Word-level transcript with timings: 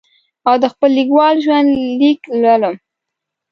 او 0.47 0.55
د 0.63 0.65
خپل 0.73 0.89
لیکوال 0.97 1.35
ژوند 1.45 1.69
لیک 1.99 2.21
لولم. 2.41 2.75